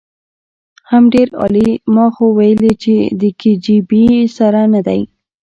[0.89, 4.03] حم ډېر عالي ما خو ويلې چې د کي جي بي
[4.37, 5.01] سره ندی.